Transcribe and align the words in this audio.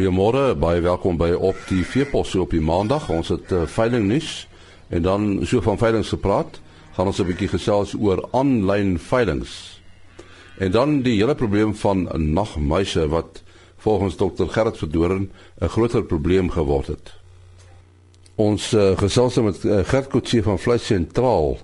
Goeiemôre, 0.00 0.54
baie 0.56 0.80
welkom 0.80 1.18
by 1.20 1.34
op 1.36 1.58
die 1.68 1.82
Veepos 1.84 2.30
op 2.40 2.54
die 2.54 2.62
Maandag. 2.64 3.10
Ons 3.12 3.28
het 3.34 3.50
uh, 3.52 3.66
veiling 3.68 4.06
nuus 4.08 4.46
en 4.88 5.02
dan 5.04 5.26
so 5.44 5.60
van 5.60 5.76
veiling 5.76 6.06
gepraat. 6.08 6.56
Gaan 6.96 7.10
ons 7.10 7.20
'n 7.20 7.26
bietjie 7.28 7.50
gesels 7.52 7.92
oor 7.92 8.22
aanlyn 8.32 8.96
veilings. 8.96 9.82
En 10.56 10.72
dan 10.72 11.02
die 11.04 11.18
hele 11.20 11.34
probleem 11.34 11.74
van 11.76 12.08
nagmuise 12.16 13.08
wat 13.12 13.42
volgens 13.76 14.16
dokter 14.16 14.48
Gerrit 14.48 14.78
Verdoren 14.78 15.30
'n 15.60 15.68
groter 15.68 16.02
probleem 16.02 16.48
geword 16.50 16.86
het. 16.86 17.12
Ons 18.34 18.72
uh, 18.72 18.96
gesels 18.96 19.36
met 19.36 19.64
uh, 19.64 19.84
Gert 19.84 20.08
Kotse 20.08 20.42
van 20.42 20.58
Vleis 20.58 20.86
Sentraal, 20.86 21.58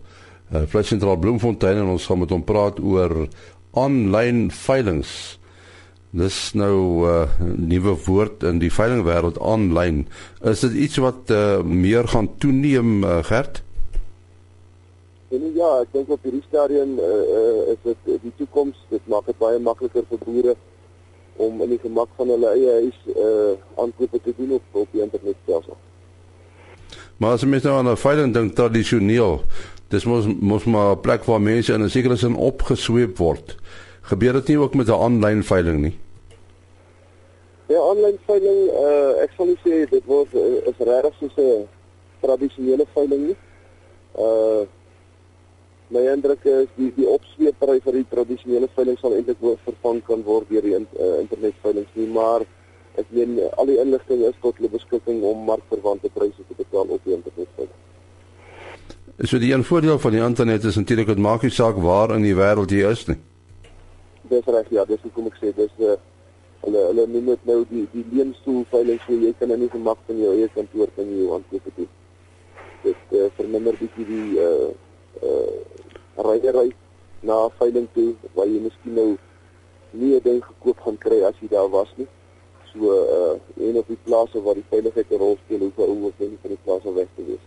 uh, 0.52 0.60
Vleis 0.66 0.88
Sentraal 0.88 1.16
Bloemfontein 1.16 1.76
en 1.76 1.88
ons 1.88 2.06
gaan 2.06 2.18
met 2.18 2.30
hom 2.30 2.44
praat 2.44 2.80
oor 2.80 3.28
aanlyn 3.72 4.50
veilings. 4.50 5.38
Dis 6.10 6.52
nou 6.52 7.04
'n 7.04 7.10
uh, 7.10 7.28
nuwe 7.56 7.96
woord 8.06 8.42
in 8.42 8.58
die 8.58 8.72
veilingwêreld 8.72 9.38
aanlyn. 9.40 10.06
Is 10.42 10.60
dit 10.60 10.72
iets 10.72 10.96
wat 10.96 11.30
uh, 11.30 11.62
meer 11.62 12.08
gaan 12.08 12.36
toeneem 12.38 13.04
uh, 13.04 13.24
Gert? 13.24 13.62
En 15.28 15.42
ja, 15.54 15.70
ek 15.82 15.90
dink 15.92 16.08
op 16.08 16.22
hierdie 16.22 16.44
stadium 16.48 16.98
uh, 16.98 17.06
uh, 17.38 17.72
is 17.74 17.80
dit 17.82 18.22
die 18.22 18.32
toekoms. 18.36 18.78
Dit 18.88 19.02
maak 19.10 19.26
dit 19.26 19.38
baie 19.38 19.58
makliker 19.58 20.04
vir 20.08 20.18
boere 20.24 20.54
om 21.36 21.62
in 21.62 21.74
die 21.74 21.80
gemak 21.82 22.08
van 22.16 22.30
hulle 22.32 22.52
eie 22.54 22.76
huis 22.80 23.00
uh 23.12 23.82
aankope 23.82 24.20
te 24.24 24.32
doen 24.36 24.56
op 24.56 24.80
op 24.84 24.88
die 24.94 25.02
internetstelsel. 25.02 25.76
Maar 27.16 27.36
as 27.36 27.44
mens 27.44 27.62
nou 27.62 27.76
aan 27.76 27.90
'n 27.90 27.96
veiling 27.96 28.32
dink 28.32 28.54
tradisioneel, 28.54 29.42
dis 29.88 30.04
mos 30.04 30.26
mos 30.26 30.64
maar 30.64 30.96
'n 30.96 31.00
plek 31.00 31.24
waar 31.24 31.40
mense 31.40 31.72
in 31.72 31.82
'n 31.82 31.90
sekere 31.90 32.16
sin 32.16 32.36
opgesweep 32.36 33.18
word. 33.18 33.56
Gebeur 34.02 34.32
dit 34.32 34.48
nie 34.48 34.58
ook 34.58 34.74
met 34.74 34.88
'n 34.88 35.02
aanlyn 35.02 35.42
veiling 35.42 35.80
nie? 35.80 35.98
Ja, 37.66 37.80
aanlyn 37.82 38.18
veiling, 38.28 38.60
uh 38.78 39.22
ek 39.24 39.32
sal 39.34 39.48
nie 39.50 39.58
sê 39.64 39.78
dit 39.90 40.04
word 40.06 40.34
uh, 40.38 40.70
is 40.70 40.82
regtig 40.86 41.16
soos 41.18 41.38
'n 41.42 41.64
tradisionele 42.22 42.86
veiling 42.94 43.24
nie. 43.30 43.38
Uh 44.14 44.62
my 45.90 46.02
indruk 46.12 46.44
is 46.44 46.70
die 46.76 46.92
die 46.94 47.08
opsweepery 47.10 47.80
vir 47.82 47.98
die 47.98 48.06
tradisionele 48.12 48.68
veiling 48.76 48.98
sal 49.00 49.18
eintlik 49.18 49.42
word 49.42 49.58
vervang 49.66 50.00
kan 50.06 50.22
word 50.22 50.48
deur 50.50 50.62
die 50.62 50.76
in, 50.78 50.86
uh, 50.94 51.18
internet 51.24 51.58
veilings 51.66 51.92
nie, 51.98 52.06
maar 52.06 52.46
ek 53.02 53.10
meen 53.10 53.36
al 53.58 53.66
die 53.66 53.80
inligting 53.82 54.24
is 54.30 54.40
tot 54.40 54.56
hulle 54.58 54.70
beskikking 54.70 55.22
om 55.22 55.44
markverwante 55.50 56.10
pryse 56.14 56.46
te 56.48 56.54
betaal 56.62 56.86
op 56.86 57.02
die 57.04 57.18
internet 57.18 57.50
veiling. 57.58 57.78
So 59.26 59.38
die 59.42 59.52
een 59.52 59.64
voordeel 59.64 59.98
van 59.98 60.12
die 60.12 60.22
internet 60.22 60.64
is 60.64 60.76
natuurlik 60.76 61.06
dit 61.06 61.18
maak 61.18 61.42
nie 61.42 61.50
saak 61.50 61.78
waar 61.82 62.14
in 62.14 62.22
die 62.22 62.34
wêreld 62.34 62.70
jy 62.70 62.90
is 62.90 63.06
nie. 63.10 63.18
Dis 64.30 64.46
reg 64.46 64.70
ja, 64.70 64.84
dis 64.84 65.02
hoe 65.02 65.10
kom 65.10 65.26
ek 65.26 65.38
sê, 65.42 65.50
dis 65.54 65.72
'n 65.78 65.94
uh, 65.94 65.96
hulle 66.66 66.82
hulle 66.88 67.06
noem 67.12 67.28
dit 67.32 67.44
nou 67.50 67.60
die 67.70 67.84
die 67.92 68.04
leenstoel 68.12 68.64
veiling 68.72 68.98
so 69.04 69.18
jy 69.22 69.32
kan 69.38 69.54
in 69.54 69.62
die 69.64 69.70
gemak 69.74 70.00
van 70.08 70.18
jou 70.22 70.32
eie 70.34 70.48
kantoor 70.54 70.90
kan 70.96 71.12
jy 71.12 71.20
jou 71.22 71.36
aankope 71.36 71.72
doen. 71.76 71.92
Dit 72.82 73.14
uh, 73.18 73.28
verminder 73.38 73.78
bietjie 73.78 74.06
die 74.10 74.40
uh 74.42 74.68
uh 75.22 76.26
ryery 76.26 76.72
na 77.28 77.38
veiling 77.60 77.86
toe 77.94 78.10
waar 78.34 78.50
jy 78.50 78.60
miskien 78.66 78.98
nou 78.98 79.08
nie 79.92 80.14
'n 80.16 80.22
ding 80.24 80.42
gekoop 80.44 80.80
gaan 80.86 80.98
kry 80.98 81.22
as 81.28 81.38
jy 81.40 81.48
daar 81.54 81.70
was 81.70 81.92
nie. 81.96 82.08
So 82.72 82.78
uh 83.18 83.68
en 83.68 83.78
op 83.82 83.88
die 83.88 84.02
plase 84.04 84.42
waar 84.42 84.58
die 84.58 84.70
veiligheid 84.70 85.10
'n 85.10 85.22
rol 85.22 85.38
speel, 85.44 85.58
hoe 85.58 85.86
hoe 85.86 86.06
ook 86.06 86.18
nie 86.18 86.38
van 86.42 86.50
die 86.50 86.64
plase 86.64 86.92
weg 86.92 87.08
te 87.14 87.24
wees. 87.26 87.44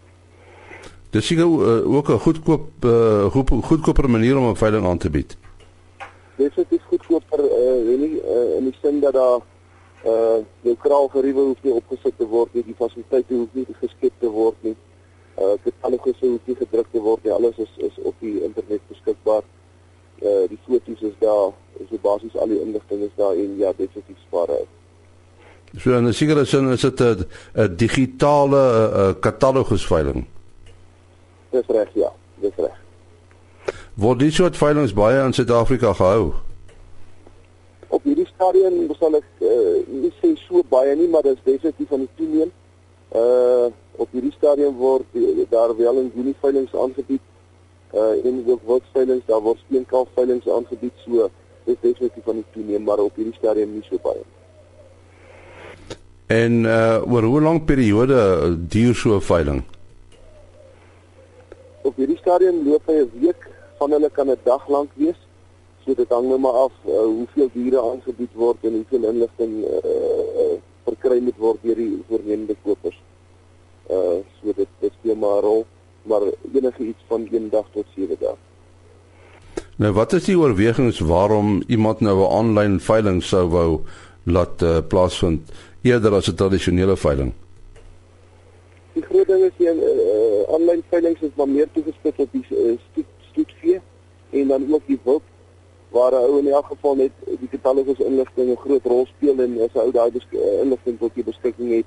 Dis 1.11 1.27
seker 1.27 1.45
uh, 1.45 1.95
ook 1.95 2.09
'n 2.09 2.19
goedkoop 2.19 2.85
uh 2.85 3.25
goed, 3.31 3.49
goedkoper 3.63 4.09
manier 4.09 4.37
om 4.37 4.49
'n 4.49 4.55
veiling 4.55 4.85
aan 4.85 4.97
te 4.97 5.09
bied. 5.09 5.37
Dit 6.35 6.55
is 6.69 6.79
goedkoper 6.87 7.48
weet 7.89 8.03
nie 8.05 8.19
uh, 8.21 8.57
in 8.57 8.69
die 8.69 8.75
sin 8.81 8.99
dat 9.03 9.17
daar 9.17 9.41
uh 10.09 10.39
jou 10.63 10.75
kraal 10.79 11.09
geriewe 11.11 11.49
hoef 11.49 11.63
nie 11.65 11.73
opgesit 11.75 12.15
te 12.17 12.27
word 12.27 12.53
nie, 12.55 12.63
die 12.63 12.77
fasiliteite 12.77 13.35
hoef 13.35 13.57
nie 13.57 13.65
geskep 13.81 14.15
te 14.23 14.31
word 14.31 14.55
nie 14.67 14.75
uh 15.39 15.55
katalogus 15.63 16.19
hoef 16.23 16.47
nie 16.47 16.55
gedruk 16.59 16.87
te 16.91 17.01
word 17.03 17.23
nie. 17.23 17.33
Alles 17.35 17.57
is 17.57 17.71
is 17.89 17.99
op 18.03 18.15
die 18.23 18.39
internet 18.43 18.81
beskikbaar. 18.91 19.43
Uh 20.21 20.47
die 20.51 20.59
foto's 20.65 21.01
is 21.01 21.15
daar, 21.19 21.53
so 21.89 22.01
basies 22.03 22.35
al 22.35 22.51
die 22.51 22.59
inligting 22.61 23.05
is 23.07 23.15
daar 23.15 23.35
en 23.35 23.55
ja, 23.57 23.73
dit 23.77 23.95
is 23.95 24.07
die 24.07 24.17
spare. 24.27 24.59
So 25.77 25.93
en 25.93 26.13
seker 26.13 26.41
is 26.41 26.51
dit 26.51 26.69
is 26.75 26.81
dit 26.81 27.27
'n 27.53 27.75
digitale 27.75 28.63
uh, 28.93 29.13
katalogus 29.19 29.85
veiling. 29.87 30.27
Dis 31.51 31.67
reg, 31.67 31.89
ja, 31.93 32.11
dis 32.41 32.55
reg. 32.55 32.75
Word 33.93 34.19
die 34.19 34.31
soort 34.31 34.57
veilings 34.57 34.93
baie 34.93 35.23
in 35.25 35.33
Suid-Afrika 35.33 35.93
gehou? 35.93 36.33
Stadium 38.39 38.87
sal 38.95 39.17
ek 39.17 39.41
uh, 39.43 39.83
nie 39.91 40.13
sê 40.21 40.29
so 40.45 40.61
baie 40.71 40.93
nie, 40.95 41.09
maar 41.11 41.25
dit 41.27 41.35
is 41.35 41.43
definitief 41.43 41.89
van 41.91 42.05
die 42.05 42.13
toeneem. 42.15 42.51
Uh 43.11 43.67
op 43.99 44.13
hierdie 44.15 44.31
stadium 44.31 44.77
word 44.79 45.03
die, 45.11 45.43
daar 45.51 45.73
wel 45.75 45.99
in 45.99 46.07
Junie 46.15 46.35
veilinge 46.39 46.71
aangebied. 46.71 47.19
Uh 47.91 48.15
en 48.23 48.39
ook 48.47 48.63
woordveilinge, 48.63 49.27
daar 49.27 49.43
word 49.43 49.59
steenkaal 49.65 50.07
veilinge 50.15 50.53
aangebied. 50.55 50.95
So 51.03 51.27
dis 51.67 51.81
definitief 51.83 52.23
van 52.23 52.39
die 52.39 52.47
toeneem, 52.55 52.87
maar 52.87 53.03
op 53.03 53.19
hierdie 53.19 53.35
stadium 53.35 53.75
nie 53.75 53.83
so 53.89 53.99
baie. 54.07 54.23
En 56.31 56.63
uh 56.63 57.03
oor 57.11 57.27
hoe 57.27 57.41
lank 57.43 57.67
periode 57.67 58.55
duur 58.55 58.95
so 58.95 59.19
'n 59.19 59.27
veiling? 59.33 59.63
Op 61.81 61.99
hierdie 61.99 62.21
stadium 62.23 62.63
loop 62.63 62.87
hy 62.87 63.01
'n 63.03 63.11
week, 63.19 63.49
van 63.83 63.91
hulle 63.91 64.09
kan 64.09 64.31
'n 64.31 64.39
dag 64.47 64.63
lank 64.69 64.95
wees. 64.95 65.19
So 65.85 65.95
dit 65.95 66.09
hang 66.09 66.27
nou 66.27 66.39
maar 66.39 66.57
af 66.67 66.73
uh, 66.85 67.03
hoeveel 67.05 67.49
diere 67.53 67.81
aangebied 67.81 68.33
word 68.33 68.67
en 68.67 68.73
hoeveel 68.81 69.09
inligting 69.11 69.63
uh, 69.63 69.83
uh 70.43 70.57
verkry 70.89 71.19
moet 71.21 71.37
word 71.37 71.59
deur 71.61 71.75
die 71.75 72.03
voornemende 72.09 72.55
kopers. 72.63 72.97
Uh 73.89 74.19
so 74.39 74.53
dit 74.55 74.69
dit 74.79 74.93
speel 74.99 75.15
maar 75.15 75.41
'n 75.41 75.45
rol, 75.45 75.65
maar 76.03 76.21
enige 76.53 76.83
iets 76.83 77.03
van 77.07 77.27
1 77.31 77.49
dag 77.49 77.65
tot 77.73 77.85
7 77.95 78.17
dae. 78.19 78.35
Nou 79.79 79.91
wat 79.93 80.13
is 80.13 80.25
die 80.25 80.37
oorwegings 80.37 80.99
waarom 80.99 81.61
iemand 81.67 81.99
nou 81.99 82.17
'n 82.19 82.31
aanlyn 82.39 82.79
veiling 82.79 83.23
sou 83.23 83.47
wou 83.49 83.79
laat 84.23 84.61
uh, 84.61 84.77
plaasvind 84.87 85.51
eerder 85.81 86.13
as 86.13 86.27
'n 86.27 86.35
tradisionele 86.35 86.97
veiling? 86.97 87.33
Die 88.93 89.03
groot 89.03 89.27
ding 89.27 89.43
is 89.43 89.55
die 89.57 89.67
uh, 89.67 90.53
aanlyn 90.53 90.83
veilings 90.89 91.21
is 91.21 91.35
maar 91.35 91.49
meer 91.49 91.67
toegespits 91.71 92.17
op 92.17 92.31
die 92.31 92.45
uh, 92.49 92.75
stoet 92.91 93.05
stoetvee 93.31 93.79
en 94.29 94.47
dan 94.47 94.73
ook 94.73 94.85
die 94.85 94.99
wild 95.03 95.21
waar 95.89 96.11
'n 96.11 96.25
ou 96.29 96.39
in 96.39 96.47
elk 96.47 96.65
geval 96.65 96.95
net 96.95 97.11
die 97.25 97.49
katalogus 97.49 97.99
inligting 97.99 98.49
'n 98.49 98.63
groot 98.65 98.85
rol 98.85 99.05
speel 99.05 99.39
en 99.39 99.61
as 99.61 99.73
'n 99.73 99.85
ou 99.85 99.91
daai 99.91 100.11
inligting 100.61 100.99
tot 100.99 101.13
die 101.13 101.23
beskikking 101.23 101.71
het 101.71 101.85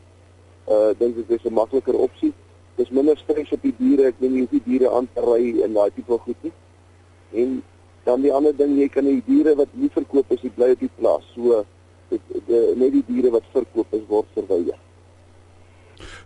uh 0.69 0.91
dink 0.99 1.19
ek 1.19 1.29
dis 1.29 1.45
'n 1.45 1.55
makliker 1.55 1.95
opsie. 1.95 2.33
Dis 2.77 2.91
minder 2.91 3.17
stres 3.17 3.53
op 3.53 3.63
die 3.63 3.75
diere. 3.79 4.07
Ek 4.07 4.15
neem 4.19 4.33
nie 4.33 4.49
die 4.51 4.63
diere 4.65 4.91
aan 4.91 5.09
te 5.15 5.21
ry 5.21 5.63
en 5.63 5.73
daai 5.73 5.91
tipe 5.95 6.19
goed 6.19 6.37
nie. 6.43 6.53
En 7.33 7.63
dan 8.05 8.21
die 8.21 8.33
ander 8.33 8.57
ding, 8.57 8.79
jy 8.79 8.89
kan 8.89 9.05
die 9.05 9.23
diere 9.27 9.55
wat 9.55 9.69
nie 9.73 9.91
verkoop 9.93 10.33
is, 10.33 10.41
bly 10.55 10.71
op 10.71 10.79
die 10.81 10.91
plaas. 10.99 11.27
So 11.35 11.65
dit 12.09 12.21
die 12.47 12.63
net 12.77 12.93
die 12.93 13.05
diere 13.07 13.31
wat 13.31 13.45
verkoop 13.53 13.87
is 13.91 14.07
word 14.09 14.27
verwyder. 14.35 14.79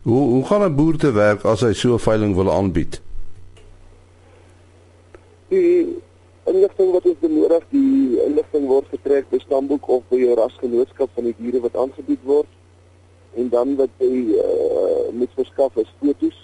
Hoe 0.03 0.23
hoe 0.31 0.45
gaan 0.45 0.63
'n 0.63 0.75
boer 0.75 0.97
te 0.97 1.13
werk 1.13 1.45
as 1.45 1.61
hy 1.61 1.73
so 1.73 1.95
'n 1.95 1.99
veiling 1.99 2.35
wil 2.35 2.51
aanbied? 2.53 3.01
Die 5.49 5.97
inligting 6.51 6.93
wat 6.95 7.07
ons 7.11 7.19
benodig, 7.21 7.65
die 7.73 8.21
inligting 8.25 8.67
word 8.71 8.89
getrek 8.93 9.29
by 9.31 9.41
stamboek 9.43 9.89
of 9.91 10.05
by 10.11 10.21
jou 10.21 10.35
rasgenootskap 10.39 11.11
van 11.17 11.29
die 11.29 11.35
diere 11.41 11.63
wat 11.65 11.79
aangebied 11.79 12.23
word 12.29 12.53
en 13.37 13.51
dan 13.53 13.75
wat 13.77 13.93
jy 14.01 14.39
uh, 14.41 15.09
moet 15.13 15.33
verskaf 15.37 15.75
is 15.83 15.91
fotos, 16.01 16.37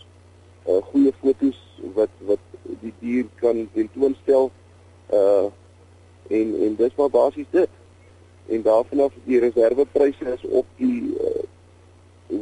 uh, 0.68 0.80
goeie 0.90 1.12
fotos 1.22 1.58
wat 1.96 2.12
wat 2.28 2.42
die 2.82 2.92
dier 3.00 3.28
kan 3.40 3.64
tentoonstel 3.76 4.50
uh 5.12 5.48
en 6.32 6.52
en 6.64 6.76
dis 6.78 6.94
maar 6.96 7.10
basies 7.12 7.48
dit. 7.50 7.72
En 8.54 8.62
daarvan 8.62 9.00
af 9.04 9.16
die 9.24 9.40
reservepryse 9.42 10.28
is 10.32 10.44
op 10.48 10.68
die 10.76 11.12
uh, 11.20 11.42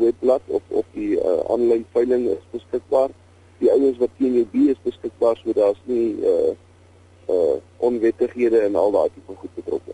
webblad 0.03 0.43
of 0.47 0.63
op 0.69 0.87
die 0.95 1.17
uh, 1.17 1.39
aanlyn 1.51 1.87
veiling 1.93 2.29
is 2.35 2.45
beskikbaar. 2.53 3.11
Die 3.59 3.71
ouens 3.73 3.99
wat 3.99 4.13
teen 4.19 4.37
jou 4.39 4.45
bi 4.53 4.69
is 4.71 4.83
beskikbaar 4.85 5.41
so 5.41 5.57
daar's 5.57 5.81
nie 5.91 6.19
uh 6.35 6.53
uh 7.31 7.59
onwettighede 7.81 8.59
en 8.67 8.75
al 8.77 8.91
daai 8.93 9.09
tipe 9.15 9.37
goed 9.37 9.55
betrokke. 9.55 9.93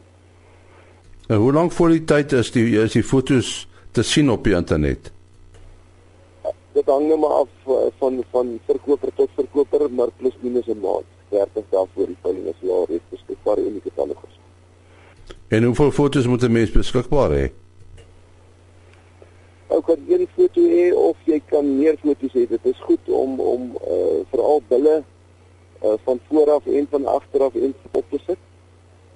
En 1.27 1.37
hoe 1.37 1.53
lank 1.53 1.73
voor 1.73 1.89
die 1.89 2.05
tyd 2.05 2.33
is 2.33 2.51
die 2.55 2.67
is 2.83 2.93
die 2.93 3.03
fotos 3.03 3.69
te 3.91 4.03
sien 4.03 4.31
op 4.31 4.45
die 4.45 4.55
internet? 4.55 5.13
Dit 6.77 6.87
hang 6.87 7.07
nou 7.09 7.19
maar 7.19 7.37
af 7.43 7.49
uh, 7.67 7.87
van 7.99 8.25
van 8.31 8.59
verkoper 8.67 9.15
tot 9.15 9.31
verkoper, 9.35 9.91
maar 9.91 10.11
plus 10.17 10.35
minus 10.41 10.67
'n 10.67 10.81
maand. 10.81 11.07
30 11.29 11.65
dae 11.71 11.87
voor 11.95 12.07
die 12.07 12.17
veiling 12.23 12.47
is 12.47 12.71
al 12.71 12.87
reeds 12.89 13.09
beskikbaar 13.11 13.59
in 13.59 13.73
die 13.79 13.83
katalogus. 13.85 14.39
En 15.49 15.65
hoeveel 15.65 15.91
fotos 15.91 16.27
moet 16.27 16.43
'n 16.43 16.53
mens 16.53 16.71
beskikbaar 16.71 17.31
hê? 17.31 17.47
Ou 19.67 19.81
kan 19.83 19.99
een 20.09 20.29
foto 20.35 20.61
hê 20.61 20.95
of 20.95 21.17
jy 21.25 21.41
kan 21.49 21.79
meer 21.79 21.97
fotos 22.03 22.33
hê. 22.33 22.47
Dit 22.49 22.65
is 22.65 22.81
goed 22.81 23.09
om 23.09 23.41
om 23.41 23.63
uh, 23.71 24.21
veral 24.31 24.63
bulle 24.69 25.03
uh, 25.83 25.93
van 26.05 26.21
vooraf 26.29 26.67
en 26.67 26.87
van 26.91 27.07
agteraf 27.07 27.55
en 27.55 27.75
op 27.91 28.05
te 28.11 28.19
sit. 28.27 28.39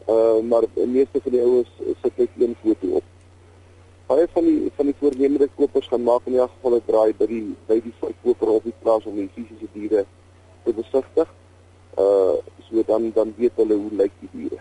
Uh, 0.08 0.40
maar 0.48 0.62
die 0.74 0.86
meeste 0.86 1.20
van 1.22 1.32
die 1.32 1.40
ouens 1.42 1.68
sit 2.02 2.16
net 2.16 2.28
een 2.38 2.56
foto 2.62 2.86
op 2.86 3.02
baie 4.10 4.26
van 4.32 4.44
die 4.44 6.02
maak 6.02 6.26
in 6.26 6.38
elk 6.38 6.50
geval 6.54 6.76
'n 6.76 6.82
draai 6.86 7.12
by 7.18 7.26
die 7.26 7.44
by 7.66 7.78
die 7.84 7.94
verkoper 8.00 8.48
op 8.48 8.64
die 8.64 8.74
plaas 8.82 9.04
om 9.06 9.14
die 9.14 9.30
fisiese 9.34 9.68
diere 9.72 10.04
te 10.64 10.72
besigtig. 10.72 11.28
Uh 11.98 12.34
so 12.66 12.82
dan 12.86 13.10
dan 13.14 13.34
weet 13.36 13.52
hulle 13.56 13.74
hoe 13.74 13.90
lyk 14.02 14.12
die 14.20 14.28
diere. 14.32 14.60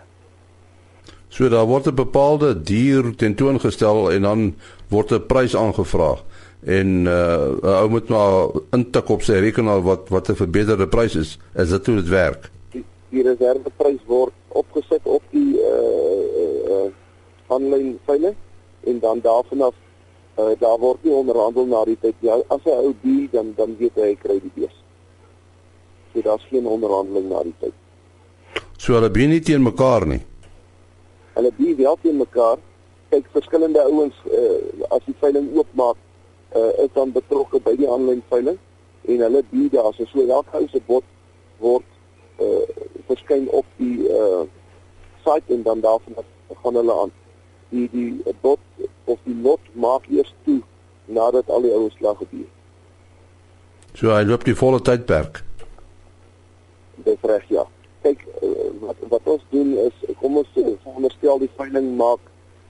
So 1.28 1.48
daar 1.48 1.66
word 1.66 1.86
'n 1.86 1.94
bepaalde 1.94 2.62
dier 2.62 3.16
tentoongestel 3.16 4.10
en 4.10 4.22
dan 4.22 4.54
word 4.88 5.12
'n 5.12 5.26
prys 5.26 5.56
aangevra 5.56 6.18
en 6.64 7.06
uh 7.06 7.80
ou 7.80 7.88
moet 7.88 8.08
maar 8.08 8.48
intik 8.76 9.08
op 9.08 9.22
sy 9.22 9.40
rekenaar 9.40 9.80
wat 9.82 10.08
wat 10.08 10.28
'n 10.28 10.36
verbeterde 10.36 10.88
prys 10.88 11.14
is. 11.16 11.38
Is 11.54 11.68
dit 11.68 11.86
hoe 11.86 11.96
dit 11.96 12.08
werk? 12.08 12.50
Die, 12.72 12.84
die 13.08 13.22
reserveprys 13.22 14.00
word 14.06 14.32
opgesit 14.48 15.00
op 15.02 15.22
die 15.30 15.56
uh 15.56 16.72
uh 16.72 16.88
aanlyn 17.46 17.98
veiling 18.04 18.36
en 18.84 18.98
dan 18.98 19.20
daarvan 19.20 19.60
af 19.60 19.74
uh, 20.38 20.44
daar 20.58 20.78
word 20.78 21.02
nie 21.02 21.12
onderhandel 21.12 21.66
na 21.66 21.84
die 21.84 21.98
tyd 22.00 22.14
ja 22.18 22.40
as 22.48 22.64
'n 22.64 22.68
ou 22.70 22.94
die 23.02 23.28
dan 23.32 23.52
dan 23.56 23.76
weet 23.78 23.94
hy 23.94 24.14
kry 24.14 24.40
die 24.40 24.52
bees. 24.54 24.76
So 26.12 26.20
daar's 26.20 26.46
geen 26.50 26.66
onderhandeling 26.66 27.28
na 27.28 27.42
die 27.42 27.54
tyd. 27.58 27.72
So 28.76 28.92
hulle 28.92 29.10
bin 29.10 29.30
nie 29.30 29.40
teen 29.40 29.62
mekaar 29.62 30.06
nie. 30.06 30.20
Hulle 31.34 31.52
bin 31.56 31.76
wel 31.76 31.98
teen 32.02 32.16
mekaar. 32.16 32.58
Kyk 33.08 33.26
verskillende 33.32 33.82
ouens 33.82 34.14
uh, 34.26 34.86
as 34.90 35.04
die 35.04 35.14
veiling 35.20 35.56
oopmaak 35.56 35.96
uh, 36.56 36.84
is 36.84 36.92
dan 36.94 37.12
betrokke 37.12 37.60
by 37.64 37.76
die 37.76 37.88
aanlyn 37.90 38.22
veiling 38.28 38.58
en 39.08 39.24
hulle 39.26 39.42
bin 39.50 39.68
daar 39.72 39.92
so 39.96 40.06
so 40.12 40.26
elke 40.26 40.58
ou 40.58 40.68
se 40.68 40.80
bot 40.86 41.04
word 41.58 41.86
uh, 42.40 42.64
verskyn 43.08 43.48
op 43.60 43.66
die 43.76 44.08
uh, 44.08 44.44
site 45.24 45.54
en 45.54 45.62
dan 45.62 45.80
daarvan 45.80 46.24
gaan 46.62 46.74
hulle 46.74 46.96
aan 47.02 47.12
die 47.70 47.88
die 47.92 48.34
bot 48.40 48.60
of 49.04 49.18
die 49.24 49.36
lot 49.42 49.60
maak 49.72 50.08
eers 50.08 50.32
toe 50.44 50.60
nadat 51.04 51.50
al 51.50 51.62
die 51.66 51.72
ouens 51.74 51.94
slag 51.98 52.18
gebeur. 52.22 52.48
So 53.94 54.14
hy 54.14 54.22
loop 54.26 54.44
die 54.46 54.54
volle 54.54 54.80
tydperk. 54.86 55.42
Dis 57.06 57.22
reg 57.26 57.46
ja. 57.50 57.64
Kyk 58.04 58.22
uh, 58.42 58.68
wat 58.84 59.06
wat 59.12 59.30
ons 59.34 59.46
doen 59.54 59.72
is 59.86 60.04
kom 60.20 60.38
ons 60.40 60.50
sê 60.54 60.64
veronderstel 60.84 61.42
die 61.42 61.52
veiling 61.58 61.94
maak 61.98 62.22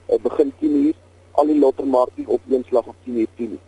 uh, 0.09 0.17
begin 0.23 0.53
10uur 0.61 0.95
al 1.39 1.51
die 1.51 1.59
lotte 1.59 1.85
maak 1.87 2.09
nie 2.17 2.27
op 2.27 2.41
een 2.49 2.65
slag 2.69 2.89
op 2.91 2.95
10uur 3.07 3.29
10. 3.37 3.59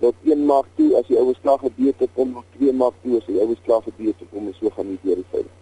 Lot 0.00 0.14
1 0.24 0.46
maak 0.46 0.66
toe 0.76 0.96
as 0.96 1.06
die 1.08 1.18
ouens 1.20 1.38
slag 1.42 1.60
gebeur 1.60 1.92
het 1.98 2.10
kom 2.14 2.34
lot 2.34 2.44
2 2.58 2.72
maak 2.72 2.94
toe 3.02 3.16
as 3.18 3.26
die 3.28 3.40
ouens 3.40 3.60
slag 3.64 3.84
gebeur 3.84 4.14
het 4.14 4.28
kom 4.30 4.46
ons 4.48 4.58
so 4.60 4.70
gaan 4.76 4.88
nie 4.88 4.98
deur 5.02 5.16
die 5.20 5.30
veiling. 5.32 5.56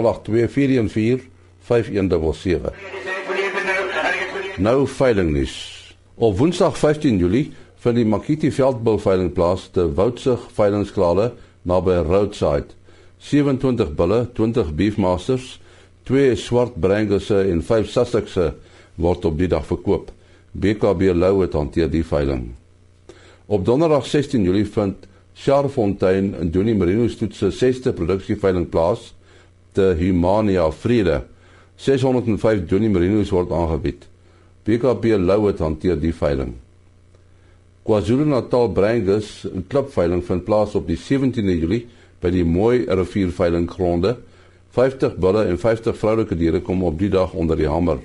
Nou 4.57 4.87
veiling 4.87 5.31
nuus. 5.31 5.76
Op 6.19 6.37
Woensdag 6.37 6.77
15 6.77 7.17
Julie 7.17 7.51
vind 7.77 7.99
die 7.99 8.05
Makiti 8.09 8.49
Veldbil 8.49 8.95
veiling 8.97 9.27
plaas 9.37 9.67
te 9.69 9.83
Woudsig 9.93 10.47
veilingskrale 10.57 11.27
naby 11.69 11.99
Roadside. 12.07 12.73
27 13.21 13.91
bulle, 13.99 14.23
20 14.33 14.71
beefmasters, 14.79 15.59
2 16.09 16.33
swart 16.41 16.79
brangusse 16.81 17.43
en 17.51 17.61
5 17.61 17.93
Sussexse 17.93 18.47
word 18.97 19.29
op 19.29 19.37
die 19.37 19.51
dag 19.53 19.69
verkoop. 19.69 20.09
BKB 20.57 21.13
Lou 21.13 21.43
het 21.43 21.53
hanteer 21.53 21.93
die 21.93 22.01
veiling. 22.01 22.49
Op 23.45 23.69
Donderdag 23.69 24.09
16 24.09 24.41
Julie 24.41 24.65
vind 24.65 25.05
Charfontein 25.37 26.33
in 26.33 26.49
Doenie 26.49 26.75
Merino 26.81 27.05
stoet 27.13 27.37
se 27.37 27.53
6ste 27.53 27.93
produksieveiling 27.93 28.65
plaas 28.73 29.11
te 29.77 29.93
Humania 30.01 30.65
Vrede. 30.81 31.27
605 31.77 32.65
Doenie 32.65 32.89
Merinos 32.89 33.29
word 33.29 33.53
aangebied. 33.53 34.09
BKP 34.67 35.15
Louet 35.15 35.61
hanteer 35.63 35.95
die 35.95 36.11
veiling. 36.11 36.51
KwaZulu-Natal 37.87 38.67
Breingus, 38.75 39.45
'n 39.47 39.63
klipveiling 39.67 40.23
vind 40.25 40.43
plaas 40.43 40.75
op 40.75 40.87
die 40.87 40.97
17de 40.99 41.55
Julie 41.59 41.87
by 42.19 42.29
die 42.29 42.43
Mooi 42.43 42.83
Rivier 42.87 43.31
veilinggronde. 43.31 44.17
50 44.75 45.15
bulle 45.15 45.45
en 45.47 45.57
50 45.57 45.97
vroulike 45.97 46.35
diere 46.35 46.59
kom 46.59 46.83
op 46.83 46.99
die 46.99 47.09
dag 47.09 47.33
onder 47.33 47.55
die 47.55 47.69
hamer. 47.69 47.99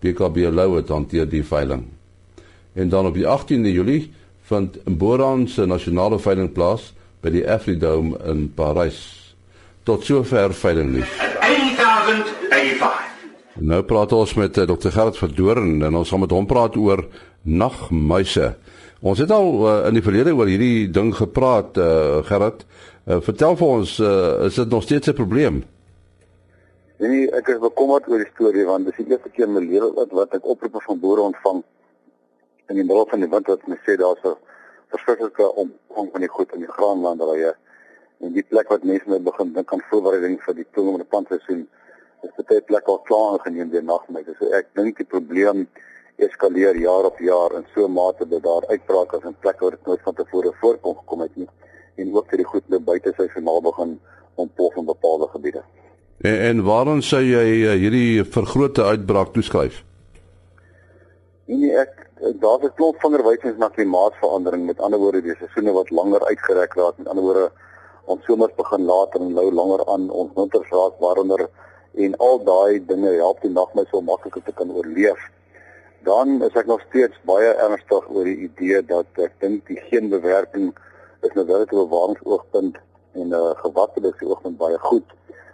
BKB 0.00 0.36
Louet 0.50 0.88
hanteer 0.88 1.28
die 1.28 1.44
veiling. 1.44 1.84
En 2.74 2.88
dan 2.88 3.06
op 3.06 3.14
die 3.14 3.26
18de 3.26 3.72
Julie 3.72 4.10
vind 4.42 4.78
Boran 4.84 5.48
se 5.48 5.66
nasionale 5.66 6.18
veiling 6.18 6.52
plaas 6.52 6.92
by 7.20 7.30
die 7.30 7.46
Afridome 7.50 8.18
in 8.26 8.52
Parys. 8.54 9.34
Tot 9.82 10.04
sover 10.04 10.54
veilingnuus. 10.54 11.08
80085 11.40 13.09
Nou 13.60 13.82
praat 13.84 14.12
ons 14.16 14.30
met 14.40 14.56
uh, 14.56 14.64
Dr. 14.64 14.88
Gerard 14.88 15.18
Verdoorn 15.20 15.82
en 15.84 15.96
ons 15.98 16.08
gaan 16.08 16.22
met 16.22 16.32
hom 16.32 16.46
praat 16.48 16.76
oor 16.80 17.02
nagmuise. 17.44 18.54
Ons 19.04 19.20
het 19.20 19.32
al 19.36 19.50
uh, 19.58 19.74
in 19.88 19.98
die 19.98 20.04
verlede 20.04 20.32
oor 20.32 20.48
hierdie 20.48 20.88
ding 20.88 21.10
gepraat, 21.16 21.76
uh, 21.76 22.22
Gerard. 22.24 22.64
Uh, 23.04 23.18
vertel 23.24 23.58
vir 23.60 23.74
ons, 23.74 23.98
uh, 24.00 24.46
is 24.48 24.56
dit 24.56 24.72
nog 24.72 24.86
steeds 24.86 25.12
'n 25.12 25.18
probleem? 25.18 25.60
Nee, 27.00 27.28
ek 27.36 27.48
is 27.48 27.60
bekommerd 27.60 28.08
oor 28.08 28.18
die 28.20 28.32
storie 28.32 28.64
want 28.64 28.84
dis 28.88 28.96
die 28.96 29.12
eerste 29.12 29.28
keer 29.28 29.46
in 29.46 29.52
my 29.52 29.60
lewe 29.60 29.92
wat 29.96 30.10
wat 30.12 30.34
ek 30.36 30.44
oproepe 30.44 30.80
van 30.84 31.00
boere 31.00 31.22
ontvang 31.28 31.62
in 32.68 32.76
die 32.76 32.84
middel 32.84 33.06
van 33.08 33.20
die 33.20 33.28
winter 33.28 33.56
wat 33.56 33.68
my 33.68 33.76
sê 33.84 33.96
daar's 33.96 34.24
'n 34.24 34.36
verskriklike 34.88 35.46
omvang 35.52 36.08
van 36.12 36.20
die 36.20 36.28
goed 36.28 36.52
in 36.52 36.60
die 36.64 36.72
graanlanderye 36.76 37.54
en 38.20 38.32
die 38.32 38.42
plek 38.42 38.68
wat 38.68 38.84
mense 38.84 39.08
nou 39.08 39.20
begin 39.20 39.52
dink 39.52 39.72
aan 39.72 39.84
voorbereiding 39.90 40.40
vir 40.44 40.54
die 40.54 40.66
toekomende 40.72 41.04
plantseisoen 41.04 41.68
is 42.22 42.44
baie 42.48 42.60
plek 42.60 42.88
al 42.88 43.00
klaar 43.08 43.32
aangeneem 43.32 43.70
deur 43.70 43.82
nagmeise. 43.82 44.34
So 44.38 44.50
ek 44.56 44.74
dink 44.74 44.96
die 44.96 45.08
probleem 45.08 45.66
eskaleer 46.20 46.76
jaar 46.76 47.08
op 47.08 47.18
jaar 47.18 47.56
in 47.56 47.66
so 47.74 47.86
'n 47.86 47.92
mate 47.92 48.28
dat 48.28 48.42
daar 48.42 48.64
uitbrake 48.68 49.16
is 49.16 49.24
in 49.24 49.36
plekke 49.40 49.64
waar 49.64 49.76
dit 49.76 49.86
nooit 49.86 50.02
van 50.02 50.14
tevore 50.14 50.52
voorkom 50.60 50.96
gekom 50.96 51.20
het 51.20 51.36
nie 51.36 51.48
en 51.96 52.14
ook 52.14 52.30
dat 52.30 52.38
die 52.38 52.50
goed 52.52 52.68
nou 52.68 52.80
buite 52.80 53.12
sy 53.16 53.28
finaal 53.28 53.60
begin 53.60 54.00
ontplof 54.34 54.76
in 54.76 54.84
bepaalde 54.84 55.28
gebiede. 55.28 55.62
En, 56.20 56.38
en 56.48 56.64
waarom 56.64 57.00
sou 57.00 57.22
jy 57.22 57.46
uh, 57.64 57.72
hierdie 57.80 58.24
vergrote 58.24 58.84
uitbraak 58.84 59.32
toeskryf? 59.32 59.82
Nee, 61.44 61.72
ek 61.76 62.10
daar's 62.20 62.62
'n 62.62 62.74
klomp 62.76 63.00
vingerwysings 63.00 63.58
na 63.58 63.68
klimaatsverandering. 63.68 64.66
Met 64.66 64.80
ander 64.80 64.98
woorde, 64.98 65.22
die 65.22 65.36
seisoene 65.36 65.72
wat 65.72 65.90
langer 65.90 66.24
uitgereik 66.26 66.74
raak. 66.74 66.98
Met 66.98 67.08
ander 67.08 67.24
woorde, 67.24 67.50
ons 68.04 68.24
somers 68.24 68.54
begin 68.56 68.84
later 68.84 69.20
en 69.20 69.32
nou 69.32 69.52
langer 69.52 69.86
aan. 69.86 70.10
Ons 70.10 70.30
winters 70.34 70.68
raak 70.70 71.00
warmer 71.00 71.48
en 71.94 72.16
al 72.16 72.44
daai 72.44 72.86
dinge 72.86 73.12
help 73.18 73.40
die 73.42 73.50
nagmeis 73.50 73.88
so 73.90 74.00
makliker 74.00 74.42
te 74.42 74.52
kan 74.52 74.70
oorleef. 74.70 75.20
Dan 76.04 76.42
is 76.42 76.54
ek 76.56 76.66
nog 76.66 76.80
steeds 76.88 77.16
baie 77.28 77.54
ernstig 77.54 78.08
oor 78.08 78.24
die 78.24 78.48
idee 78.48 78.82
dat 78.82 79.06
ek 79.18 79.32
dink 79.40 79.66
die 79.66 79.80
geenbewerking 79.88 80.72
is 81.22 81.34
nou 81.34 81.46
wel 81.46 81.66
'n 81.66 81.74
bewaringsoogpunt 81.74 82.76
en 83.12 83.28
'n 83.28 83.32
uh, 83.32 83.50
gewaterde 83.62 84.14
oogpunt 84.20 84.58
baie 84.58 84.78
goed 84.78 85.08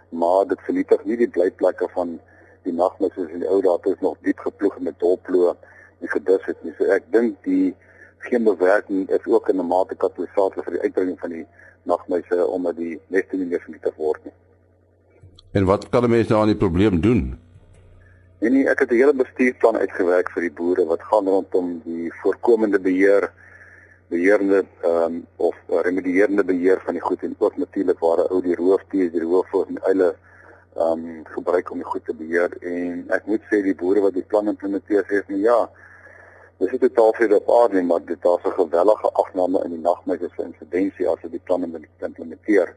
maar 0.09 0.47
dit 0.47 0.61
vernietig 0.61 1.03
nie 1.03 1.17
die 1.17 1.29
blyplekke 1.29 1.87
van 1.93 2.17
die 2.63 2.73
nagmis 2.73 3.13
soos 3.15 3.31
in 3.31 3.43
die 3.43 3.49
ou 3.49 3.59
dae 3.63 3.91
is 3.91 3.99
nog 4.03 4.17
diep 4.23 4.39
geploeg 4.39 4.79
met 4.79 4.99
dolploë 5.03 5.53
en 6.01 6.11
gedus 6.13 6.45
het 6.45 6.63
nie. 6.63 6.73
So 6.77 6.87
ek 6.93 7.07
dink 7.11 7.37
die 7.43 7.75
geen 8.27 8.43
bewerking 8.43 9.07
is 9.09 9.25
ook 9.25 9.49
in 9.49 9.59
'n 9.59 9.67
mate 9.67 9.95
katalisator 9.95 10.63
vir 10.63 10.73
die 10.73 10.81
uitbreiding 10.81 11.19
van 11.19 11.29
die 11.29 11.45
nagmisse 11.83 12.47
omdat 12.47 12.75
die 12.75 12.99
neste 13.07 13.37
nie 13.37 13.45
meer 13.45 13.61
vernietig 13.61 13.95
word 13.95 14.23
nie. 14.23 14.33
En 15.51 15.65
wat 15.65 15.89
kan 15.89 16.09
mense 16.09 16.31
nou 16.31 16.41
aan 16.41 16.53
die 16.53 16.63
probleem 16.63 17.01
doen? 17.01 17.39
Nee, 18.39 18.51
nee, 18.51 18.67
ek 18.69 18.79
het 18.79 18.91
'n 18.91 18.99
hele 19.01 19.13
bestuursplan 19.13 19.77
uitgewerk 19.77 20.29
vir 20.31 20.41
die 20.41 20.51
boere 20.51 20.85
wat 20.85 21.01
gaan 21.01 21.27
rondom 21.27 21.81
die 21.85 22.11
voorkomende 22.21 22.79
beheer 22.79 23.31
beheerende 24.07 24.65
ehm 24.81 25.03
um, 25.03 25.25
of 25.35 25.55
uh, 25.69 25.81
remedierende 25.81 26.43
beheer 26.43 26.81
van 26.85 26.93
die 26.93 27.01
goed 27.01 27.23
en 27.23 27.35
ook 27.37 27.57
natuurlik 27.57 27.99
waar 27.99 28.29
ou 28.29 28.41
die 28.41 28.55
roofdiere 28.55 29.11
die 29.11 29.21
roofvoëls 29.21 29.67
en 29.67 29.81
eile 29.89 30.15
ehm 30.75 30.91
um, 30.91 31.25
gebruik 31.25 31.71
om 31.71 31.77
die 31.77 31.91
goed 31.91 32.05
te 32.05 32.13
beheer 32.13 32.49
en 32.61 33.03
ek 33.09 33.25
moet 33.25 33.41
sê 33.49 33.61
die 33.61 33.75
boere 33.75 34.01
wat 34.01 34.13
die 34.13 34.27
plan 34.27 34.47
implementeer 34.47 35.03
sê 35.09 35.23
nee 35.27 35.41
ja 35.41 35.59
dis 36.59 36.71
nie 36.71 36.79
totaal 36.79 37.13
vir 37.17 37.35
op 37.37 37.49
aarde 37.61 37.81
maar 37.81 38.05
dit 38.05 38.21
daar's 38.21 38.45
'n 38.45 38.59
gewellige 38.61 39.09
afname 39.23 39.63
in 39.65 39.71
die 39.71 39.83
nagmeise 39.89 40.29
se 40.35 40.43
insidensie 40.43 41.09
as 41.09 41.21
jy 41.21 41.29
die 41.29 41.45
plan 41.49 41.63
implementeer. 41.63 42.75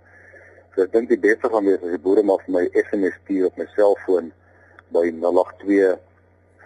So 0.75 0.85
ek 0.85 0.93
dink 0.95 1.09
die 1.11 1.19
beste 1.19 1.49
gaan 1.50 1.67
wees 1.67 1.83
as 1.83 1.97
die 1.97 2.03
boere 2.03 2.23
maar 2.23 2.43
vir 2.45 2.55
my 2.55 2.65
SMS 2.79 3.17
stuur 3.25 3.49
op 3.49 3.57
my 3.59 3.67
selfoon 3.75 4.31
by 4.95 5.09
082 5.19 5.97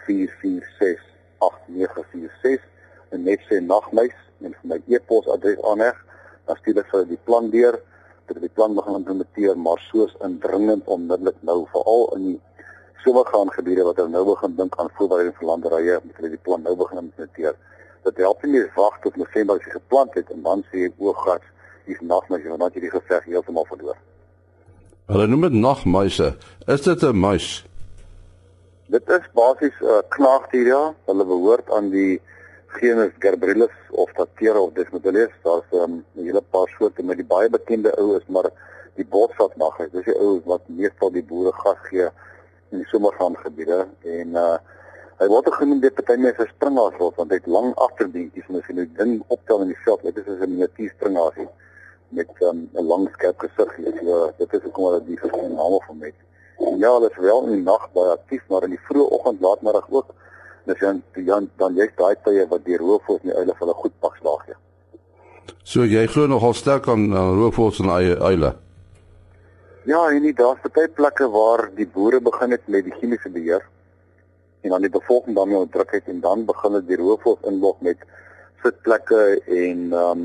446 0.05 1.01
8946 1.47 2.67
en 3.17 3.25
net 3.25 3.41
sê 3.49 3.63
nagmeis 3.65 4.17
en 4.45 4.53
vir 4.53 4.71
my 4.75 4.79
e-posadres 4.93 5.63
aanheg, 5.71 5.97
dan 6.45 6.61
stuur 6.61 6.83
ek 6.83 6.91
vir 6.93 7.07
die 7.15 7.21
plan 7.29 7.49
deur 7.55 7.81
dat 8.29 8.41
die 8.41 8.53
plan 8.57 8.77
begin 8.77 8.99
implementeer, 8.99 9.57
maar 9.57 9.81
soos 9.89 10.13
indringend 10.25 10.87
onmiddellik 10.89 11.41
nou 11.49 11.63
veral 11.73 12.07
in 12.17 12.29
die 12.29 12.69
somergraangebiede 13.05 13.85
wat 13.89 14.01
hulle 14.01 14.13
nou 14.13 14.25
begin 14.31 14.57
dink 14.61 14.77
aan 14.81 14.93
voorbereiding 14.99 15.37
vir 15.41 15.49
landerye 15.49 15.99
met 16.05 16.21
hulle 16.21 16.33
die 16.33 16.45
plan 16.45 16.65
nou 16.65 16.77
begin 16.81 17.03
implementeer. 17.07 17.57
Dit 18.05 18.21
help 18.21 18.45
nie 18.45 18.59
meer 18.59 18.71
wag 18.77 19.01
tot 19.05 19.17
November 19.21 19.57
as 19.57 19.65
jy 19.69 19.77
geplant 19.77 20.17
het 20.21 20.33
en 20.33 20.45
dan 20.45 20.65
sê 20.69 20.87
jy 20.87 20.93
ooggas 21.01 21.45
hier's 21.87 22.01
nagmuise 22.01 22.49
want 22.49 22.61
dan 22.61 22.75
jy 22.75 22.81
die 22.87 22.91
geveg 22.91 23.25
heeltemal 23.31 23.67
verloor. 23.71 23.97
Hulle 25.13 25.27
noem 25.29 25.49
dit 25.49 25.57
nagmuise. 25.61 26.35
Is 26.67 26.83
dit 26.83 27.03
'n 27.03 27.17
muis? 27.17 27.65
Dit 28.89 29.09
is 29.09 29.27
basies 29.33 29.77
'n 29.81 29.85
uh, 29.85 30.03
knaagdier 30.09 30.67
ja. 30.67 30.95
Hulle 31.07 31.25
behoort 31.25 31.71
aan 31.71 31.91
die 31.91 32.21
genus 32.67 33.13
Gerbrilus 33.19 33.77
of 33.91 34.13
Tatera 34.13 34.59
of 34.59 34.73
Desmodelius. 34.73 35.35
Daar's 35.43 35.69
um, 35.73 36.05
'n 36.17 36.25
hele 36.25 36.43
paar 36.51 36.69
soorte 36.79 37.03
met 37.03 37.17
die 37.17 37.31
baie 37.35 37.51
bekende 37.51 37.93
ou 37.99 38.17
is 38.17 38.27
maar 38.29 38.51
die 38.95 39.07
bosvat 39.07 39.57
naghuis. 39.57 39.91
Dis 39.93 40.05
die 40.05 40.19
ou 40.19 40.41
wat 40.45 40.69
meestal 40.69 41.11
die 41.11 41.23
boere 41.23 41.53
gas 41.53 41.81
gee 41.91 42.09
in 42.71 42.79
die 42.79 42.89
somergraangebiede 42.93 43.87
en 44.03 44.37
uh 44.37 44.59
hy 45.23 45.27
word 45.31 45.47
genoem 45.55 45.81
die 45.81 45.93
party 45.95 46.17
mense 46.19 46.43
as 46.43 46.51
springhaasrot 46.57 47.17
want 47.17 47.31
hy 47.31 47.37
het 47.39 47.47
lang 47.47 47.69
agterbeentjies 47.87 48.49
en 48.51 48.57
as 48.59 48.67
jy 48.67 48.75
nou 48.75 48.87
ding 48.99 49.13
optel 49.29 49.63
in 49.63 49.71
die 49.71 49.83
veld, 49.85 50.03
dit 50.03 50.17
is 50.19 50.41
'n 50.41 50.51
miniatuur 50.51 50.91
springhaasie 50.91 51.49
met 52.15 52.31
'n 52.41 52.69
um, 52.75 52.87
lang 52.87 53.09
skerp 53.13 53.39
gesig. 53.39 53.71
So 54.01 54.33
dit 54.39 54.53
is 54.53 54.63
hoekom 54.63 54.85
hulle 54.85 55.05
die 55.05 55.19
verskillende 55.19 55.57
name 55.57 55.81
van 55.87 56.01
het. 56.01 56.19
En 56.59 56.79
ja, 56.79 56.93
hulle 56.93 57.11
is 57.11 57.17
wel 57.17 57.45
in 57.45 57.53
die 57.53 57.63
nag 57.63 57.89
baie 57.93 58.11
aktief, 58.11 58.43
maar 58.49 58.63
in 58.63 58.71
die 58.71 58.85
vroeë 58.89 59.09
oggend 59.11 59.41
laatmiddag 59.41 59.87
ook. 59.91 60.15
Dis 60.65 60.79
dan 60.79 61.03
dan 61.13 61.51
dan 61.57 61.75
jy 61.75 61.91
daai 61.97 62.17
tye 62.25 62.47
wat 62.49 62.65
die 62.65 62.77
roofvoëls 62.77 63.23
en 63.23 63.29
die 63.29 63.39
uile 63.39 63.53
vir 63.53 63.67
hulle 63.67 63.81
goed 63.83 63.93
pak 64.01 64.17
slaag 64.17 64.45
gee. 64.47 64.57
So 65.63 65.85
jy 65.85 66.07
glo 66.07 66.27
nogal 66.27 66.55
sterk 66.55 66.89
aan 66.89 67.13
uh, 67.13 67.31
roofvoëls 67.41 67.79
en 67.81 67.91
uile. 67.91 68.55
Ja, 69.85 70.09
en 70.09 70.23
nie 70.23 70.33
daar's 70.33 70.73
baie 70.73 70.89
plekke 70.89 71.29
waar 71.29 71.71
die 71.77 71.87
boere 71.87 72.21
begin 72.21 72.51
het 72.51 72.69
met 72.69 72.85
die 72.85 72.95
chemiese 73.01 73.29
beheer 73.29 73.65
en 74.65 74.71
dan 74.71 74.81
die 74.81 74.91
bevolking 74.91 75.37
daarmee 75.37 75.57
onderdruk 75.57 75.91
het 75.91 76.07
en 76.09 76.21
dan 76.21 76.45
begin 76.49 76.73
hulle 76.73 76.87
die 76.89 76.97
roofvoëls 76.97 77.45
inlok 77.51 77.81
met 77.85 78.01
sitplekke 78.63 79.21
en 79.45 79.93
ehm 79.93 80.25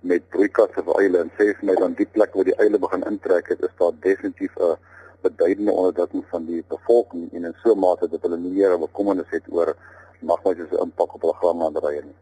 met 0.00 0.28
broeikaste 0.28 0.82
vir 0.86 1.00
eile 1.02 1.24
en 1.24 1.30
sê 1.38 1.50
vir 1.58 1.66
my 1.70 1.74
dan 1.80 1.94
die 1.98 2.06
plek 2.06 2.34
waar 2.34 2.44
die 2.44 2.58
eile 2.62 2.78
begin 2.78 3.02
intrek 3.10 3.48
het 3.48 3.62
is 3.62 3.74
daar 3.78 3.92
definitief 4.00 4.54
'n 4.58 4.76
beduidende 5.22 5.72
onderdrukking 5.72 6.24
van 6.30 6.46
die 6.46 6.64
bevolking 6.68 7.32
en 7.32 7.44
in 7.44 7.54
so 7.62 7.74
'n 7.74 7.78
mate 7.78 8.08
dat 8.08 8.22
hulle 8.22 8.38
nie 8.38 8.52
meer 8.58 8.78
bekommernis 8.78 9.30
het 9.30 9.42
oor 9.48 9.74
nagmuise 10.20 10.66
se 10.70 10.78
impak 10.82 11.14
op 11.14 11.20
hulle 11.20 11.34
grondlanderye 11.34 12.02
nie. 12.02 12.18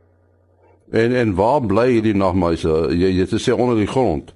En 0.91 1.13
en 1.13 1.35
waar 1.35 1.61
bly 1.61 1.89
hierdie 1.91 2.15
nagmuise? 2.15 2.69
Jy 2.95 3.11
jy 3.19 3.27
sê 3.27 3.53
onder 3.53 3.77
die 3.77 3.87
grond. 3.87 4.33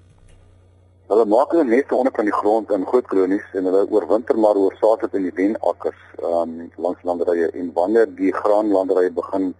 Hulle 1.10 1.24
maak 1.26 1.50
hulle 1.50 1.64
neste 1.64 1.94
onder 1.94 2.12
kan 2.12 2.24
die 2.24 2.34
grond 2.34 2.70
in 2.70 2.86
groot 2.86 3.06
kolonies 3.06 3.46
en 3.52 3.64
hulle 3.64 3.86
oorwinter 3.90 4.38
maar 4.38 4.54
oorsaaklik 4.54 5.12
in 5.12 5.22
die 5.22 5.34
wenakkers 5.34 6.02
um, 6.22 6.70
langs 6.76 7.02
landerye 7.02 7.50
en 7.50 7.72
wanneer 7.74 8.06
die 8.14 8.32
graanlanderye 8.32 9.10
begin 9.10 9.54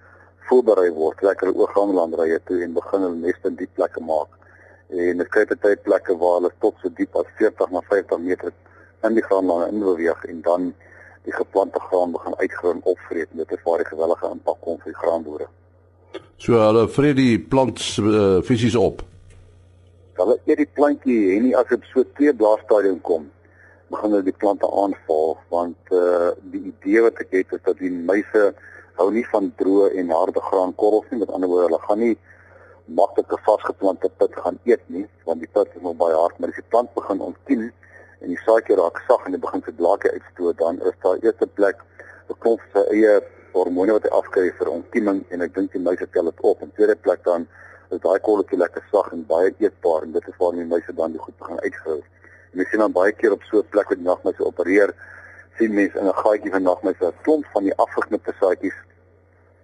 voorberei 0.51 0.91
word, 0.97 1.19
trek 1.23 1.45
hulle 1.45 1.57
oor 1.57 1.73
graanlanderye 1.73 2.39
toe 2.51 2.61
en 2.65 2.77
begin 2.77 3.07
hulle 3.07 3.23
neste 3.23 3.53
in 3.53 3.59
die 3.61 3.71
plekke 3.79 4.03
maak. 4.05 4.37
En 4.91 5.23
dit 5.23 5.33
kry 5.35 5.47
baie 5.55 5.79
plekke 5.87 6.17
waar 6.21 6.41
hulle 6.41 6.53
tot 6.65 6.79
so 6.83 6.93
diep 6.99 7.17
as 7.17 7.29
40 7.39 7.75
na 7.75 7.83
50 7.89 8.25
meter 8.27 8.53
in 9.07 9.17
die 9.17 9.25
graanlande 9.25 9.71
inbeweeg 9.73 10.25
en 10.29 10.43
dan 10.47 10.73
die 11.29 11.37
geplante 11.37 11.81
graan 11.89 12.13
begin 12.13 12.35
uitgroei 12.41 12.75
en 12.75 12.83
opvreet 12.95 13.31
en 13.31 13.45
dit 13.45 13.55
is 13.57 13.65
waar 13.65 13.85
die 13.85 13.91
gewellige 13.93 14.33
impak 14.35 14.59
kom 14.65 14.81
vir 14.83 14.93
die 14.93 15.01
graanboere. 15.03 15.47
So 16.41 16.59
hulle 16.59 16.89
vreet 16.89 17.17
die 17.21 17.39
plant 17.39 17.81
uh, 18.01 18.41
fisies 18.45 18.77
op 18.77 19.05
hulle 20.21 20.37
eet 20.45 20.61
die 20.61 20.73
plantjie 20.77 21.21
en 21.35 21.47
nie 21.49 21.55
as 21.57 21.69
dit 21.71 21.87
so 21.93 22.05
twee 22.19 22.33
blaarstadium 22.37 22.99
kom 23.07 23.29
begin 23.93 24.15
hulle 24.15 24.27
die 24.27 24.37
plante 24.43 24.69
aanval 24.83 25.37
want 25.55 25.95
uh 25.97 26.33
die 26.53 26.63
idee 26.73 27.05
wat 27.07 27.23
ek 27.25 27.33
het 27.39 27.57
is 27.57 27.65
dat 27.69 27.81
die 27.81 27.93
muise 27.93 28.51
hou 29.01 29.09
nie 29.15 29.27
van 29.33 29.51
droë 29.61 29.91
en 30.01 30.13
harde 30.15 30.43
graankorrels 30.49 31.11
nie 31.11 31.21
met 31.23 31.33
ander 31.35 31.51
woorde 31.51 31.69
hulle 31.69 31.83
gaan 31.89 32.03
nie 32.05 32.15
maklike 33.01 33.39
vasgeplante 33.47 34.11
pit 34.23 34.39
gaan 34.45 34.59
eet 34.71 34.83
nie 34.97 35.07
want 35.29 35.45
die 35.45 35.51
pit 35.57 35.77
is 35.77 35.85
nog 35.87 35.97
baie 36.01 36.17
hard 36.23 36.39
maar 36.39 36.53
as 36.53 36.61
die 36.61 36.71
plant 36.75 36.93
begin 36.99 37.23
ontkien 37.31 37.69
en 38.21 38.35
die 38.35 38.41
saadjie 38.45 38.77
raak 38.81 39.01
sag 39.09 39.27
en 39.27 39.37
dit 39.37 39.45
begin 39.47 39.65
se 39.67 39.77
blaartjie 39.81 40.13
uitstoot 40.17 40.59
dan 40.65 40.81
is 40.91 40.99
daar 41.05 41.23
eerste 41.25 41.49
plek 41.61 41.85
'n 42.31 42.39
klomp 42.45 42.67
se 42.73 42.85
eie 42.97 43.15
hormone 43.55 43.97
wat 43.97 44.07
hy 44.07 44.13
afkry 44.21 44.51
vir 44.59 44.69
ontkiening 44.75 45.25
en 45.31 45.47
ek 45.47 45.55
dink 45.55 45.73
die 45.73 45.83
muise 45.89 46.07
tel 46.17 46.31
dit 46.31 46.45
op 46.53 46.63
en 46.63 46.73
tweede 46.77 46.97
plek 47.07 47.25
dan 47.25 47.47
is 47.95 48.03
daai 48.05 48.19
kolletjie 48.27 48.59
lekker 48.59 48.85
sag 48.91 49.09
en 49.15 49.25
baie 49.31 49.51
eetbaar 49.59 50.07
en 50.07 50.13
dit 50.17 50.29
is 50.33 50.37
waar 50.43 50.53
die 50.59 50.67
muise 50.75 50.93
dan 51.01 51.17
die 51.17 51.23
goed 51.23 51.37
begin 51.39 51.59
uitgrou. 51.65 51.97
En 52.53 52.63
jy 52.63 52.67
sien 52.71 52.83
dan 52.85 52.95
baie 52.95 53.13
keer 53.13 53.33
op 53.33 53.43
so 53.49 53.59
'n 53.59 53.71
plek 53.75 53.89
waar 53.89 53.99
die 53.99 54.07
nagmuise 54.11 54.45
opereer, 54.47 54.95
sien 55.59 55.75
mense 55.75 55.99
in 55.99 56.07
'n 56.07 56.21
gaatjie 56.23 56.53
van 56.55 56.63
nagmuise 56.63 57.07
'n 57.07 57.23
klomp 57.23 57.47
van 57.55 57.65
die 57.65 57.75
afgeknipte 57.85 58.35
saadjies 58.41 58.79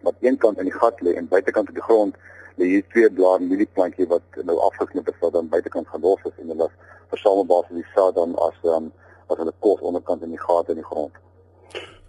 wat 0.02 0.14
eenkant 0.20 0.58
in 0.58 0.68
die 0.70 0.78
gat 0.78 1.00
lê 1.00 1.14
en 1.16 1.28
buitekant 1.28 1.68
op 1.68 1.74
die 1.74 1.88
grond 1.88 2.16
lê 2.56 2.68
hier 2.72 2.84
twee 2.92 3.10
blaar 3.10 3.40
mielieplantjie 3.42 4.06
wat 4.08 4.40
nou 4.44 4.58
afgeknip 4.68 5.08
is 5.08 5.20
wat 5.20 5.32
dan 5.32 5.48
buitekant 5.48 5.88
gelos 5.88 6.22
is 6.24 6.36
en 6.42 6.52
hulle 6.54 6.68
versamel 7.12 7.46
basies 7.46 7.82
die 7.82 7.92
saad 7.94 8.14
dan 8.16 8.34
as 8.48 8.58
um, 8.76 8.92
as 9.28 9.40
hulle 9.40 9.54
kos 9.60 9.80
onderkant 9.80 10.22
in 10.22 10.34
die 10.34 10.42
gate 10.42 10.72
in 10.74 10.80
die 10.82 10.88
grond. 10.90 11.12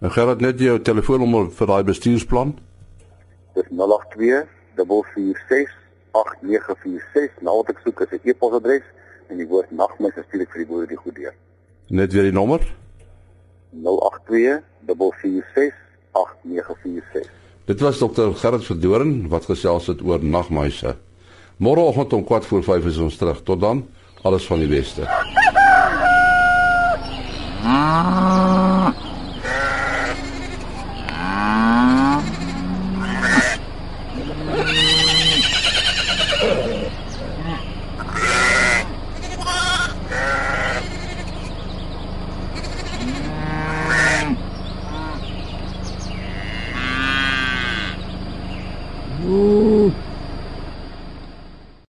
En 0.00 0.12
Gerard 0.14 0.40
net 0.40 0.60
jou 0.62 0.76
telefoonnommer 0.90 1.50
vir 1.60 1.70
daai 1.70 1.82
bestuursplan? 1.88 2.54
Dis 3.58 3.66
082 3.74 4.46
446 4.78 5.74
8946 6.14 7.42
nou 7.46 7.56
wat 7.60 7.72
ek 7.74 7.82
soek 7.84 8.04
is 8.06 8.14
'n 8.14 8.30
e-posadres 8.30 8.86
en 9.28 9.42
die 9.42 9.48
woord 9.48 9.70
nagmis 9.70 10.14
stuur 10.14 10.46
ek 10.46 10.52
vir 10.54 10.62
die 10.64 10.70
boere 10.70 10.86
die 10.86 11.02
goed 11.02 11.16
deur. 11.16 11.34
Net 11.88 12.12
weer 12.12 12.30
die 12.30 12.36
nommer 12.40 12.62
082 13.72 14.62
446 14.86 15.74
8946. 16.12 17.37
Dit 17.68 17.80
was 17.80 17.98
dokter 17.98 18.30
Gerrit 18.34 18.64
Verdoorn 18.64 19.26
wat 19.28 19.44
gesels 19.44 19.90
het 19.90 20.00
oor 20.00 20.22
nagmuise. 20.24 20.94
Môreoggend 21.60 22.14
om 22.16 22.24
4 22.24 22.48
voor 22.48 22.64
5 22.64 22.86
is 22.88 22.96
ons 22.96 23.16
terug. 23.20 23.42
Tot 23.44 23.60
dan, 23.60 23.84
alles 24.22 24.48
van 24.48 24.64
die 24.64 24.70
beste. 24.72 25.04